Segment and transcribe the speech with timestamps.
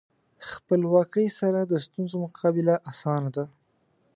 [0.49, 3.45] خپلواکۍ سره د ستونزو مقابله اسانه ده.